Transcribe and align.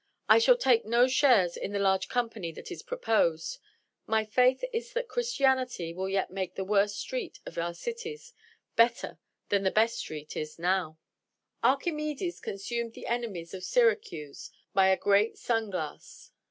I 0.27 0.39
shall 0.39 0.57
take 0.57 0.83
no 0.83 1.07
shares 1.07 1.55
in 1.55 1.73
the 1.73 1.77
large 1.77 2.07
company 2.09 2.51
that 2.53 2.71
is 2.71 2.81
proposed; 2.81 3.59
my 4.07 4.25
faith 4.25 4.63
is 4.73 4.93
that 4.93 5.07
Christianity 5.07 5.93
will 5.93 6.09
yet 6.09 6.31
make 6.31 6.55
the 6.55 6.63
worst 6.63 6.97
street 6.97 7.39
of 7.45 7.59
our 7.59 7.75
cities 7.75 8.33
better 8.75 9.19
than 9.49 9.61
the 9.61 9.69
best 9.69 9.99
street 9.99 10.35
now 10.57 10.97
is. 10.97 10.97
Archimedes 11.61 12.39
consumed 12.39 12.93
the 12.93 13.05
enemies 13.05 13.53
of 13.53 13.63
Syracuse 13.63 14.49
by 14.73 14.87
a 14.87 14.97
great 14.97 15.37
sun 15.37 15.69
glass. 15.69 16.31